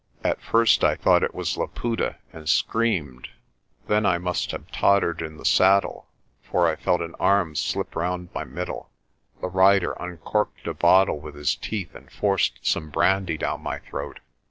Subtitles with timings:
[0.23, 3.27] At first I thought it was Laputa and screamed.
[3.87, 6.07] Then I 216 PRESTER JOHN must have tottered in the saddle,
[6.41, 8.89] for I felt an arm slip round my middle.
[9.41, 14.21] The rider uncorked a bottle with his teeth and forced some brandy down my throat.